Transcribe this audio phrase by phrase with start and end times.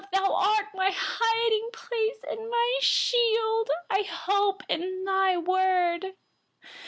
[0.15, 3.69] 114You are my hiding place and my shield.
[3.87, 6.07] I hope in your word.